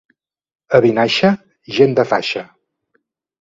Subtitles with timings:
[0.77, 1.31] A Vinaixa,
[1.77, 2.43] gent de faixa.